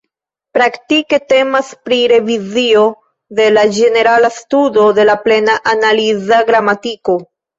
[0.57, 2.85] Praktike temas pri revizio
[3.41, 7.19] de la ĝenerala studo de la Plena Analiza Gramatiko.